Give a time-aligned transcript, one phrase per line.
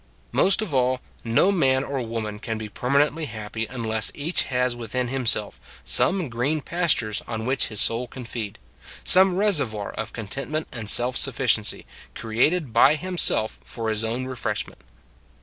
[0.31, 5.09] Most of all, no man or woman can be permanently happy unless each has within
[5.09, 8.57] himself some green pastures on which his soul can feed;
[9.03, 11.85] some reservoir of content ment and self sufficiency,
[12.15, 14.79] created by him self for his own refreshment.